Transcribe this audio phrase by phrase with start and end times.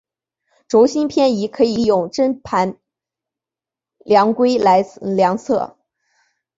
[0.67, 2.79] 轴心偏移可以利用针盘
[3.99, 5.77] 量规来量测。